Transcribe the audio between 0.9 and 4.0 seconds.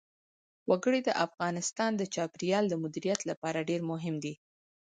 د افغانستان د چاپیریال د مدیریت لپاره ډېر